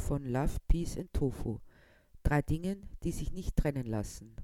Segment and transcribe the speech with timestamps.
[0.00, 1.58] Von Love, Peace and Tofu.
[2.22, 4.36] Drei Dingen, die sich nicht trennen lassen.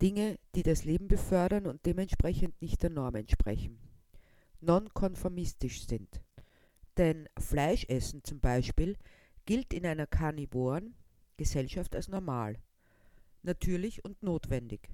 [0.00, 3.78] Dinge, die das Leben befördern und dementsprechend nicht der Norm entsprechen.
[4.60, 6.22] Nonkonformistisch sind.
[6.96, 8.96] Denn Fleischessen zum Beispiel
[9.44, 10.94] gilt in einer karnivoren
[11.36, 12.58] Gesellschaft als normal,
[13.42, 14.90] natürlich und notwendig.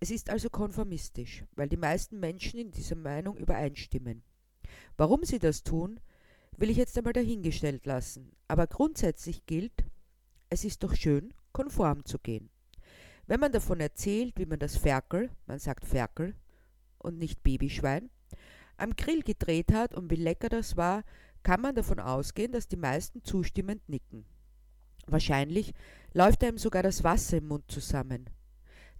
[0.00, 4.22] Es ist also konformistisch, weil die meisten Menschen in dieser Meinung übereinstimmen.
[4.96, 6.00] Warum sie das tun,
[6.56, 9.84] will ich jetzt einmal dahingestellt lassen, aber grundsätzlich gilt,
[10.48, 12.50] es ist doch schön, konform zu gehen.
[13.26, 16.34] Wenn man davon erzählt, wie man das Ferkel, man sagt Ferkel
[16.98, 18.10] und nicht Babyschwein,
[18.76, 21.02] am Grill gedreht hat und wie lecker das war,
[21.42, 24.24] kann man davon ausgehen, dass die meisten zustimmend nicken.
[25.06, 25.72] Wahrscheinlich
[26.12, 28.30] läuft einem sogar das Wasser im Mund zusammen.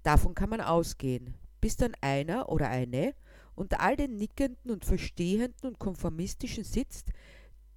[0.02, 3.15] Davon kann man ausgehen, bis dann einer oder eine
[3.57, 7.10] unter all den Nickenden und Verstehenden und Konformistischen sitzt,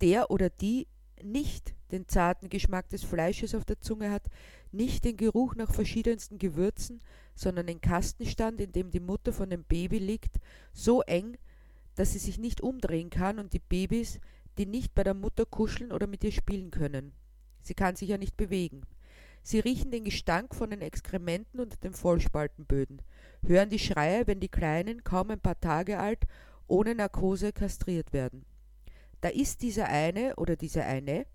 [0.02, 0.88] der oder die
[1.24, 4.28] nicht den zarten Geschmack des Fleisches auf der Zunge hat,
[4.72, 7.02] nicht den Geruch nach verschiedensten Gewürzen,
[7.36, 10.40] sondern den Kastenstand, in dem die Mutter von dem Baby liegt,
[10.74, 11.38] so eng,
[11.96, 14.20] dass sie sich nicht umdrehen kann und die Babys,
[14.58, 17.14] die nicht bei der Mutter kuscheln oder mit ihr spielen können.
[17.62, 18.82] Sie kann sich ja nicht bewegen.
[19.42, 23.02] Sie riechen den Gestank von den Exkrementen unter den Vollspaltenböden,
[23.46, 26.26] hören die Schreie, wenn die Kleinen, kaum ein paar Tage alt,
[26.68, 28.46] ohne Narkose kastriert werden.
[29.22, 31.26] Da ist dieser eine oder diese eine,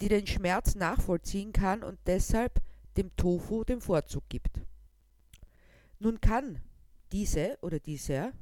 [0.00, 2.60] die den Schmerz nachvollziehen kann und deshalb
[2.96, 4.60] dem Tofu den Vorzug gibt.
[5.98, 6.60] Nun kann
[7.12, 8.32] diese oder dieser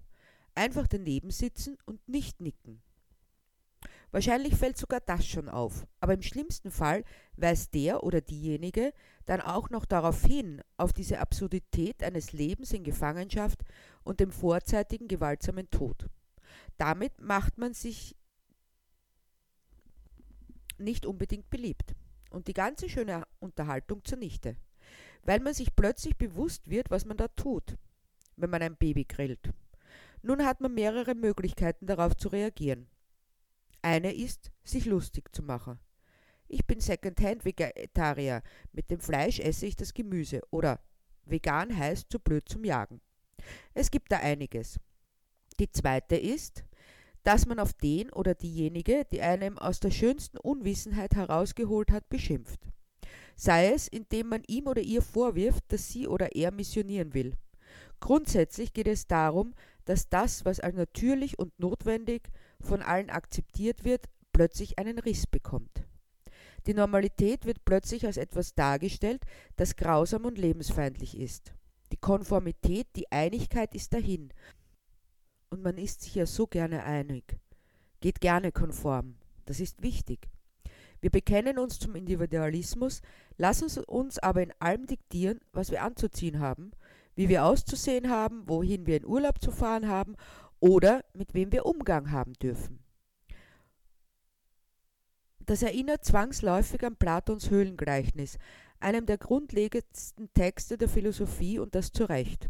[0.54, 2.80] einfach daneben sitzen und nicht nicken.
[4.12, 7.04] Wahrscheinlich fällt sogar das schon auf, aber im schlimmsten Fall
[7.36, 8.92] weist der oder diejenige
[9.26, 13.60] dann auch noch darauf hin, auf diese Absurdität eines Lebens in Gefangenschaft
[14.02, 16.08] und dem vorzeitigen gewaltsamen Tod.
[16.78, 18.16] Damit macht man sich
[20.78, 21.94] nicht unbedingt beliebt
[22.30, 24.56] und die ganze schöne Unterhaltung zunichte,
[25.22, 27.76] weil man sich plötzlich bewusst wird, was man da tut,
[28.36, 29.52] wenn man ein Baby grillt.
[30.22, 32.88] Nun hat man mehrere Möglichkeiten darauf zu reagieren.
[33.82, 35.78] Eine ist, sich lustig zu machen.
[36.48, 40.80] Ich bin Secondhand-Vegetarier, mit dem Fleisch esse ich das Gemüse oder
[41.24, 43.00] vegan heißt zu blöd zum Jagen.
[43.72, 44.78] Es gibt da einiges.
[45.60, 46.64] Die zweite ist,
[47.22, 52.60] dass man auf den oder diejenige, die einem aus der schönsten Unwissenheit herausgeholt hat, beschimpft.
[53.36, 57.34] Sei es, indem man ihm oder ihr vorwirft, dass sie oder er missionieren will.
[58.00, 59.52] Grundsätzlich geht es darum,
[59.84, 62.30] dass das, was als natürlich und notwendig
[62.62, 65.84] von allen akzeptiert wird, plötzlich einen Riss bekommt.
[66.66, 69.24] Die Normalität wird plötzlich als etwas dargestellt,
[69.56, 71.52] das grausam und lebensfeindlich ist.
[71.92, 74.32] Die Konformität, die Einigkeit ist dahin
[75.50, 77.38] und man ist sich ja so gerne einig,
[78.00, 79.16] geht gerne konform.
[79.44, 80.28] Das ist wichtig.
[81.00, 83.02] Wir bekennen uns zum Individualismus,
[83.36, 86.72] lassen uns aber in allem diktieren, was wir anzuziehen haben,
[87.14, 90.14] wie wir auszusehen haben, wohin wir in Urlaub zu fahren haben
[90.60, 92.84] oder mit wem wir Umgang haben dürfen.
[95.46, 98.38] Das erinnert zwangsläufig an Platons Höhlengleichnis,
[98.78, 102.48] einem der grundlegendsten Texte der Philosophie und das zu Recht.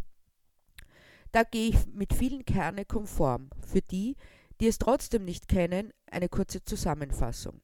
[1.32, 3.50] Da gehe ich mit vielen Kerne konform.
[3.66, 4.16] Für die,
[4.60, 7.60] die es trotzdem nicht kennen, eine kurze Zusammenfassung.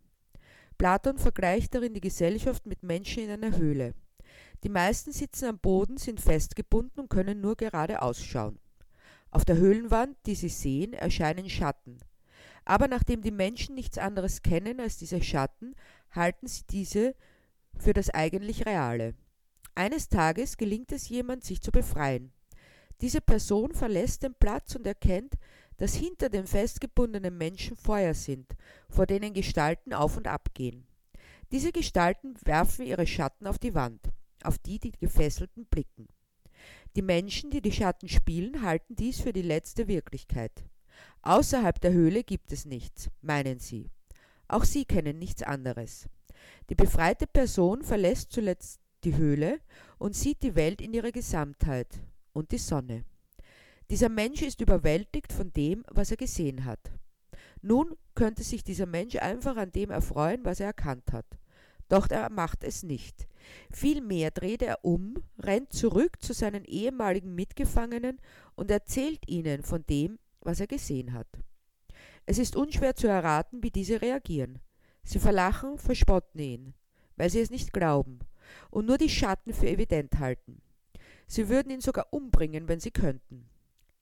[0.78, 3.94] Platon vergleicht darin die Gesellschaft mit Menschen in einer Höhle.
[4.62, 8.58] Die meisten sitzen am Boden, sind festgebunden und können nur gerade ausschauen.
[9.30, 11.98] Auf der Höhlenwand, die sie sehen, erscheinen Schatten.
[12.64, 15.74] Aber nachdem die Menschen nichts anderes kennen als diese Schatten,
[16.10, 17.14] halten sie diese
[17.78, 19.14] für das eigentlich Reale.
[19.74, 22.32] Eines Tages gelingt es jemand, sich zu befreien.
[23.00, 25.34] Diese Person verlässt den Platz und erkennt,
[25.76, 28.56] dass hinter den festgebundenen Menschen Feuer sind,
[28.88, 30.86] vor denen Gestalten auf und ab gehen.
[31.52, 34.00] Diese Gestalten werfen ihre Schatten auf die Wand,
[34.42, 36.08] auf die die Gefesselten blicken.
[36.96, 40.64] Die Menschen, die die Schatten spielen, halten dies für die letzte Wirklichkeit.
[41.22, 43.90] Außerhalb der Höhle gibt es nichts, meinen sie.
[44.48, 46.08] Auch sie kennen nichts anderes.
[46.70, 49.60] Die befreite Person verlässt zuletzt die Höhle
[49.98, 51.88] und sieht die Welt in ihrer Gesamtheit,
[52.36, 53.04] und die Sonne.
[53.90, 56.92] Dieser Mensch ist überwältigt von dem, was er gesehen hat.
[57.62, 61.26] Nun könnte sich dieser Mensch einfach an dem erfreuen, was er erkannt hat.
[61.88, 63.26] Doch er macht es nicht.
[63.72, 68.20] Vielmehr dreht er um, rennt zurück zu seinen ehemaligen Mitgefangenen
[68.54, 71.28] und erzählt ihnen von dem, was er gesehen hat.
[72.26, 74.58] Es ist unschwer zu erraten, wie diese reagieren.
[75.04, 76.74] Sie verlachen, verspotten ihn,
[77.16, 78.18] weil sie es nicht glauben
[78.70, 80.60] und nur die Schatten für evident halten.
[81.26, 83.48] Sie würden ihn sogar umbringen, wenn sie könnten.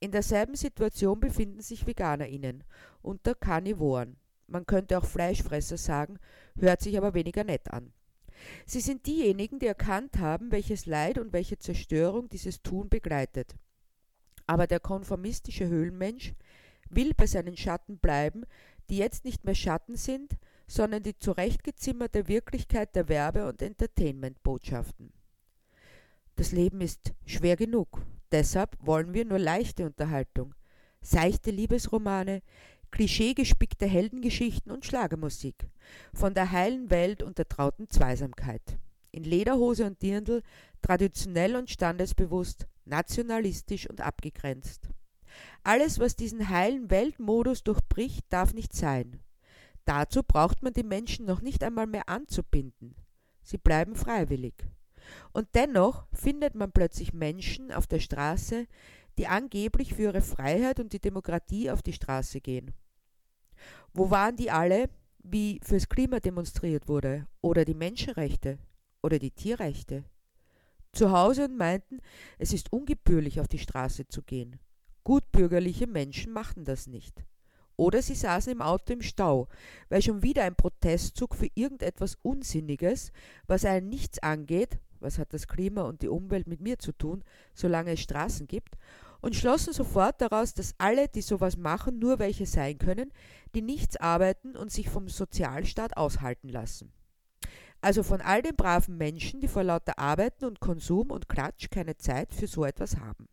[0.01, 2.65] In derselben Situation befinden sich VeganerInnen
[3.03, 4.17] unter Karnivoren.
[4.47, 6.19] man könnte auch Fleischfresser sagen,
[6.59, 7.93] hört sich aber weniger nett an.
[8.67, 13.55] Sie sind diejenigen, die erkannt haben, welches Leid und welche Zerstörung dieses Tun begleitet.
[14.47, 16.35] Aber der konformistische Höhlenmensch
[16.91, 18.45] will bei seinen Schatten bleiben,
[18.91, 20.37] die jetzt nicht mehr Schatten sind,
[20.67, 25.13] sondern die zurechtgezimmerte Wirklichkeit der Werbe- und Entertainment-Botschaften.
[26.37, 28.03] Das Leben ist schwer genug,
[28.33, 30.55] deshalb wollen wir nur leichte Unterhaltung,
[31.01, 32.43] seichte Liebesromane,
[32.91, 35.69] klischeegespickte Heldengeschichten und Schlagermusik,
[36.13, 38.79] von der heilen Welt und der trauten Zweisamkeit.
[39.13, 40.43] In Lederhose und Dirndl,
[40.83, 44.91] traditionell und standesbewusst, nationalistisch und abgegrenzt.
[45.63, 49.21] Alles, was diesen heilen Weltmodus durchbricht, darf nicht sein.
[49.85, 52.97] Dazu braucht man die Menschen noch nicht einmal mehr anzubinden.
[53.43, 54.55] Sie bleiben freiwillig.
[55.33, 58.67] Und dennoch findet man plötzlich Menschen auf der Straße,
[59.19, 62.73] die angeblich für ihre Freiheit und die Demokratie auf die Straße gehen.
[63.93, 68.59] Wo waren die alle, wie fürs Klima demonstriert wurde, oder die Menschenrechte,
[69.03, 70.05] oder die Tierrechte?
[70.93, 72.01] Zu Hause und meinten,
[72.39, 74.59] es ist ungebührlich, auf die Straße zu gehen.
[75.03, 77.25] Gutbürgerliche Menschen machten das nicht.
[77.77, 79.49] Oder sie saßen im Auto im Stau,
[79.89, 83.11] weil schon wieder ein Protestzug für irgendetwas Unsinniges,
[83.47, 87.23] was einen nichts angeht, was hat das Klima und die Umwelt mit mir zu tun,
[87.55, 88.77] solange es Straßen gibt,
[89.21, 93.13] und schlossen sofort daraus, dass alle, die sowas machen, nur welche sein können,
[93.55, 96.93] die nichts arbeiten und sich vom Sozialstaat aushalten lassen.
[97.81, 101.97] Also von all den braven Menschen, die vor lauter Arbeiten und Konsum und Klatsch keine
[101.97, 103.29] Zeit für so etwas haben.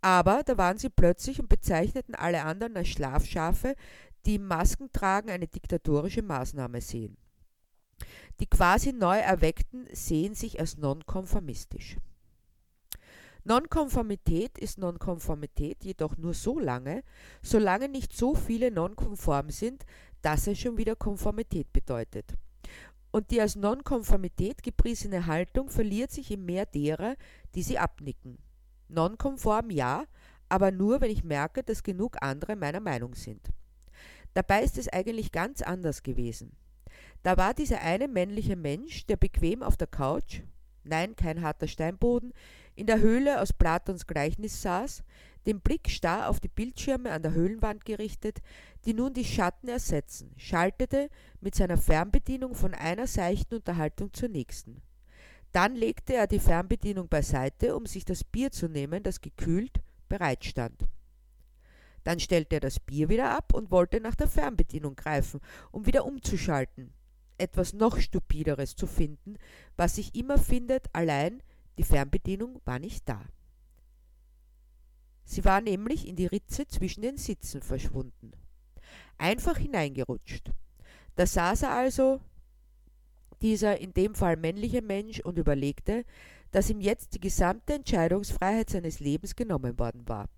[0.00, 3.74] Aber da waren sie plötzlich und bezeichneten alle anderen als Schlafschafe,
[4.26, 7.16] die im Maskentragen eine diktatorische Maßnahme sehen.
[8.40, 11.96] Die quasi neu Erweckten sehen sich als nonkonformistisch.
[13.44, 17.02] Nonkonformität ist Nonkonformität jedoch nur so lange,
[17.42, 19.84] solange nicht so viele nonkonform sind,
[20.22, 22.34] dass es schon wieder Konformität bedeutet.
[23.10, 27.16] Und die als Nonkonformität gepriesene Haltung verliert sich im Meer derer,
[27.54, 28.38] die sie abnicken.
[28.88, 30.04] Nonkonform ja,
[30.48, 33.48] aber nur, wenn ich merke, dass genug andere meiner Meinung sind.
[34.34, 36.52] Dabei ist es eigentlich ganz anders gewesen.
[37.28, 40.40] Da war dieser eine männliche Mensch, der bequem auf der Couch,
[40.82, 42.32] nein, kein harter Steinboden,
[42.74, 45.02] in der Höhle aus Platons Gleichnis saß,
[45.44, 48.38] den Blick starr auf die Bildschirme an der Höhlenwand gerichtet,
[48.86, 51.10] die nun die Schatten ersetzen, schaltete
[51.42, 54.80] mit seiner Fernbedienung von einer seichten Unterhaltung zur nächsten.
[55.52, 60.86] Dann legte er die Fernbedienung beiseite, um sich das Bier zu nehmen, das gekühlt bereitstand.
[62.04, 66.06] Dann stellte er das Bier wieder ab und wollte nach der Fernbedienung greifen, um wieder
[66.06, 66.94] umzuschalten.
[67.38, 69.36] Etwas noch stupideres zu finden,
[69.76, 71.42] was sich immer findet, allein
[71.78, 73.24] die Fernbedienung war nicht da.
[75.24, 78.32] Sie war nämlich in die Ritze zwischen den Sitzen verschwunden.
[79.18, 80.50] Einfach hineingerutscht.
[81.16, 82.20] Da saß er also,
[83.42, 86.04] dieser in dem Fall männliche Mensch, und überlegte,
[86.50, 90.28] dass ihm jetzt die gesamte Entscheidungsfreiheit seines Lebens genommen worden war.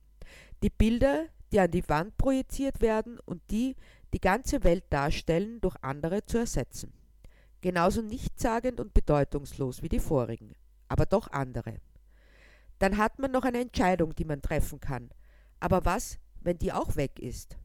[0.62, 3.76] Die Bilder, die an die Wand projiziert werden und die
[4.12, 6.92] die ganze Welt darstellen, durch andere zu ersetzen.
[7.60, 10.54] Genauso nichtssagend und bedeutungslos wie die vorigen,
[10.88, 11.76] aber doch andere.
[12.78, 15.10] Dann hat man noch eine Entscheidung, die man treffen kann.
[15.60, 17.58] Aber was, wenn die auch weg ist?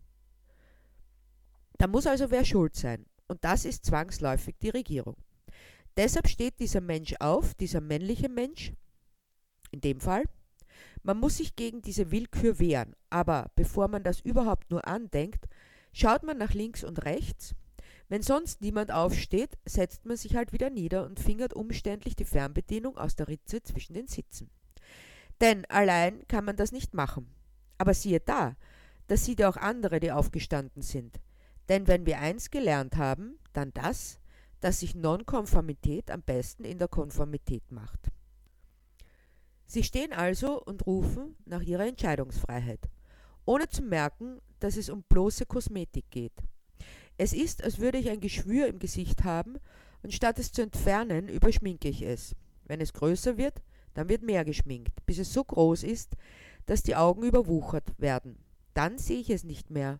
[1.78, 5.16] Da muss also wer schuld sein, und das ist zwangsläufig die Regierung.
[5.98, 8.74] Deshalb steht dieser Mensch auf, dieser männliche Mensch,
[9.72, 10.24] in dem Fall,
[11.04, 15.46] man muss sich gegen diese Willkür wehren, aber bevor man das überhaupt nur andenkt,
[15.96, 17.56] schaut man nach links und rechts.
[18.10, 22.98] Wenn sonst niemand aufsteht, setzt man sich halt wieder nieder und fingert umständlich die Fernbedienung
[22.98, 24.50] aus der Ritze zwischen den Sitzen.
[25.42, 27.34] Denn allein kann man das nicht machen.
[27.78, 28.56] Aber siehe da,
[29.08, 31.20] das sieht ja auch andere, die aufgestanden sind.
[31.70, 34.20] Denn wenn wir eins gelernt haben, dann das,
[34.60, 38.12] dass sich Nonkonformität am besten in der Konformität macht.
[39.66, 42.90] Sie stehen also und rufen nach ihrer Entscheidungsfreiheit,
[43.46, 46.34] ohne zu merken, dass es um bloße Kosmetik geht.
[47.18, 49.58] Es ist, als würde ich ein Geschwür im Gesicht haben
[50.04, 52.36] und statt es zu entfernen, überschminke ich es.
[52.66, 53.62] Wenn es größer wird,
[53.94, 56.16] dann wird mehr geschminkt, bis es so groß ist,
[56.66, 58.38] dass die Augen überwuchert werden.
[58.74, 60.00] Dann sehe ich es nicht mehr.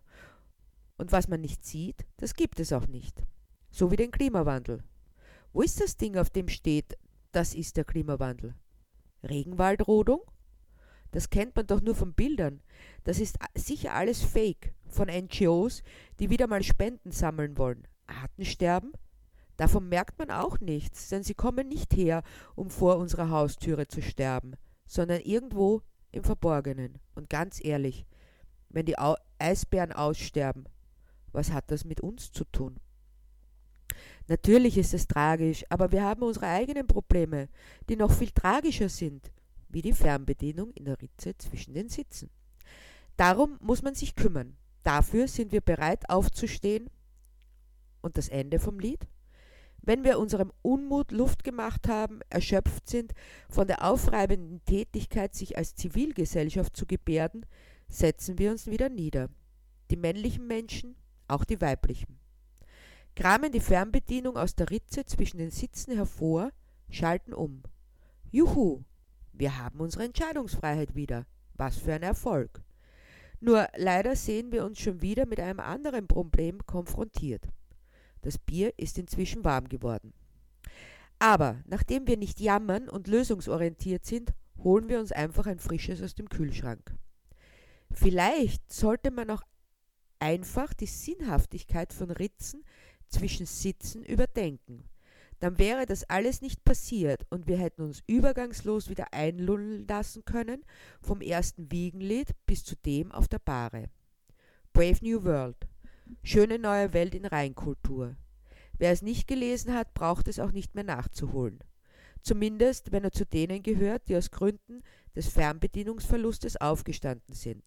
[0.98, 3.22] Und was man nicht sieht, das gibt es auch nicht.
[3.70, 4.82] So wie den Klimawandel.
[5.52, 6.98] Wo ist das Ding, auf dem steht,
[7.32, 8.54] das ist der Klimawandel?
[9.22, 10.20] Regenwaldrodung?
[11.12, 12.60] Das kennt man doch nur von Bildern.
[13.04, 15.82] Das ist sicher alles Fake von NGOs,
[16.18, 17.86] die wieder mal Spenden sammeln wollen.
[18.06, 18.92] Artensterben?
[19.56, 22.22] Davon merkt man auch nichts, denn sie kommen nicht her,
[22.54, 24.54] um vor unserer Haustüre zu sterben,
[24.86, 25.82] sondern irgendwo
[26.12, 26.98] im Verborgenen.
[27.14, 28.06] Und ganz ehrlich,
[28.68, 28.96] wenn die
[29.38, 30.68] Eisbären aussterben,
[31.36, 32.80] Was hat das mit uns zu tun?
[34.26, 37.48] Natürlich ist es tragisch, aber wir haben unsere eigenen Probleme,
[37.90, 39.30] die noch viel tragischer sind,
[39.68, 42.30] wie die Fernbedienung in der Ritze zwischen den Sitzen.
[43.16, 44.56] Darum muss man sich kümmern.
[44.82, 46.90] Dafür sind wir bereit aufzustehen.
[48.02, 49.06] Und das Ende vom Lied?
[49.82, 53.12] Wenn wir unserem Unmut Luft gemacht haben, erschöpft sind,
[53.48, 57.46] von der aufreibenden Tätigkeit, sich als Zivilgesellschaft zu gebärden,
[57.88, 59.30] setzen wir uns wieder nieder.
[59.90, 60.96] Die männlichen Menschen,
[61.28, 62.18] auch die weiblichen.
[63.14, 66.50] Kramen die Fernbedienung aus der Ritze zwischen den Sitzen hervor,
[66.90, 67.62] schalten um.
[68.30, 68.84] Juhu,
[69.38, 71.26] wir haben unsere Entscheidungsfreiheit wieder.
[71.54, 72.62] Was für ein Erfolg.
[73.40, 77.48] Nur leider sehen wir uns schon wieder mit einem anderen Problem konfrontiert.
[78.22, 80.12] Das Bier ist inzwischen warm geworden.
[81.18, 86.14] Aber nachdem wir nicht jammern und lösungsorientiert sind, holen wir uns einfach ein frisches aus
[86.14, 86.94] dem Kühlschrank.
[87.90, 89.42] Vielleicht sollte man auch
[90.18, 92.64] einfach die Sinnhaftigkeit von Ritzen
[93.08, 94.88] zwischen Sitzen überdenken.
[95.40, 100.64] Dann wäre das alles nicht passiert und wir hätten uns übergangslos wieder einlullen lassen können,
[101.00, 103.90] vom ersten Wiegenlied bis zu dem auf der Bahre.
[104.72, 105.56] Brave New World.
[106.22, 108.16] Schöne neue Welt in Reinkultur.
[108.78, 111.60] Wer es nicht gelesen hat, braucht es auch nicht mehr nachzuholen.
[112.22, 114.82] Zumindest, wenn er zu denen gehört, die aus Gründen
[115.14, 117.62] des Fernbedienungsverlustes aufgestanden sind.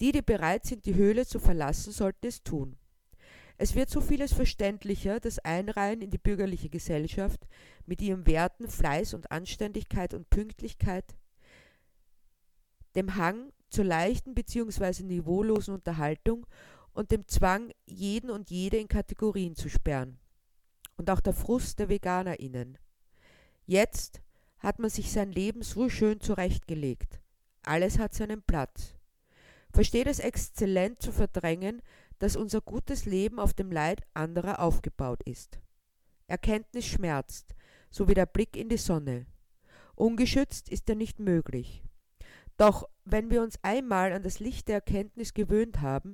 [0.00, 2.76] Die, die bereit sind, die Höhle zu verlassen, sollten es tun.
[3.62, 7.46] Es wird so vieles verständlicher, das Einreihen in die bürgerliche Gesellschaft
[7.84, 11.04] mit ihren Werten Fleiß und Anständigkeit und Pünktlichkeit,
[12.94, 15.02] dem Hang zur leichten bzw.
[15.02, 16.46] niveaulosen Unterhaltung
[16.94, 20.18] und dem Zwang, jeden und jede in Kategorien zu sperren.
[20.96, 22.78] Und auch der Frust der VeganerInnen.
[23.66, 24.22] Jetzt
[24.60, 27.20] hat man sich sein Leben so schön zurechtgelegt.
[27.62, 28.94] Alles hat seinen Platz.
[29.70, 31.82] Versteht es exzellent zu verdrängen,
[32.20, 35.58] dass unser gutes Leben auf dem Leid anderer aufgebaut ist.
[36.28, 37.56] Erkenntnis schmerzt,
[37.90, 39.26] so wie der Blick in die Sonne.
[39.96, 41.82] Ungeschützt ist er nicht möglich.
[42.56, 46.12] Doch wenn wir uns einmal an das Licht der Erkenntnis gewöhnt haben,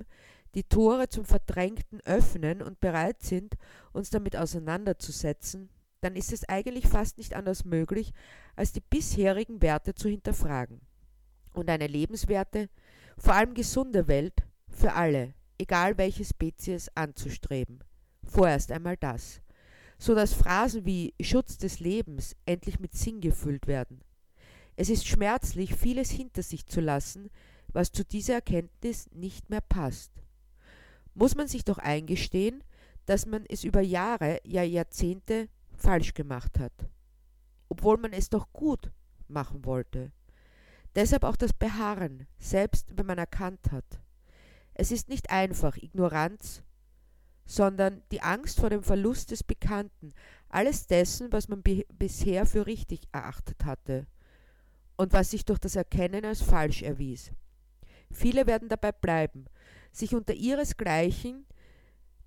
[0.55, 3.55] die Tore zum Verdrängten öffnen und bereit sind,
[3.91, 5.69] uns damit auseinanderzusetzen,
[6.01, 8.13] dann ist es eigentlich fast nicht anders möglich,
[8.55, 10.81] als die bisherigen Werte zu hinterfragen
[11.53, 12.69] und eine lebenswerte,
[13.17, 17.83] vor allem gesunde Welt für alle, egal welche Spezies, anzustreben.
[18.23, 19.41] Vorerst einmal das,
[19.97, 24.01] so dass Phrasen wie Schutz des Lebens endlich mit Sinn gefüllt werden.
[24.75, 27.29] Es ist schmerzlich, vieles hinter sich zu lassen,
[27.73, 30.11] was zu dieser Erkenntnis nicht mehr passt.
[31.13, 32.63] Muss man sich doch eingestehen,
[33.05, 36.73] dass man es über Jahre, ja Jahrzehnte falsch gemacht hat,
[37.69, 38.91] obwohl man es doch gut
[39.27, 40.11] machen wollte.
[40.95, 44.01] Deshalb auch das Beharren, selbst wenn man erkannt hat.
[44.79, 46.61] Es ist nicht einfach Ignoranz,
[47.47, 50.13] sondern die Angst vor dem Verlust des Bekannten,
[50.49, 54.05] alles dessen, was man bisher für richtig erachtet hatte
[54.95, 57.31] und was sich durch das Erkennen als falsch erwies.
[58.11, 59.45] Viele werden dabei bleiben,
[59.91, 61.47] sich unter ihresgleichen,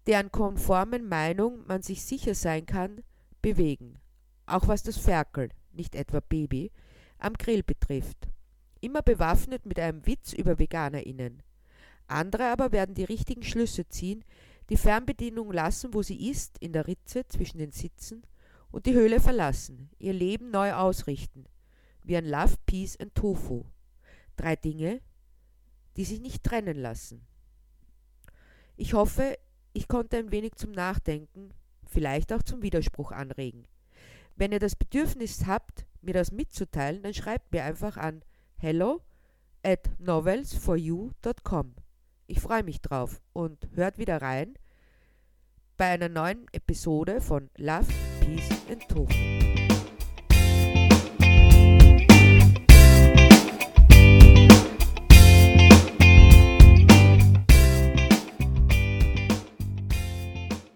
[0.09, 3.04] deren konformen Meinung man sich sicher sein kann,
[3.42, 4.00] bewegen,
[4.47, 6.73] auch was das Ferkel, nicht etwa Baby,
[7.19, 8.28] am Grill betrifft.
[8.80, 11.45] Immer bewaffnet mit einem Witz über VeganerInnen.
[12.11, 14.25] Andere aber werden die richtigen Schlüsse ziehen,
[14.69, 18.23] die Fernbedienung lassen, wo sie ist, in der Ritze zwischen den Sitzen,
[18.71, 21.47] und die Höhle verlassen, ihr Leben neu ausrichten,
[22.05, 23.64] wie ein Love, Peace and Tofu.
[24.37, 25.00] Drei Dinge,
[25.97, 27.26] die sich nicht trennen lassen.
[28.76, 29.37] Ich hoffe,
[29.73, 31.52] ich konnte ein wenig zum Nachdenken,
[31.85, 33.67] vielleicht auch zum Widerspruch anregen.
[34.37, 38.23] Wenn ihr das Bedürfnis habt, mir das mitzuteilen, dann schreibt mir einfach an
[38.57, 39.02] hello
[39.62, 41.75] at novelsforyou.com.
[42.30, 44.54] Ich freue mich drauf und hört wieder rein
[45.76, 47.88] bei einer neuen Episode von Love,
[48.20, 49.39] Peace and Tofu.